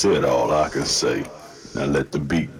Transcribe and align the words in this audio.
said 0.00 0.24
all 0.24 0.50
I 0.50 0.70
can 0.70 0.86
say. 0.86 1.26
Now 1.74 1.84
let 1.84 2.10
the 2.10 2.18
beat 2.18 2.56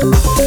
Música 0.00 0.37